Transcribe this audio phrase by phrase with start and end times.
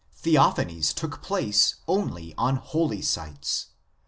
[0.17, 3.67] Theophanies took place only on holy sites.